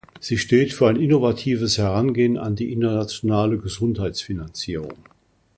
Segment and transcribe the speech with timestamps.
[0.19, 4.95] Sie steht für ein innovatives Herangehen an die internationale Gesundheitsfinanzierung.